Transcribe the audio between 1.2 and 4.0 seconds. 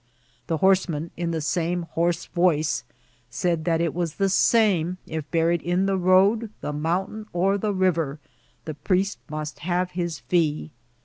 the same hoarse voice, said that it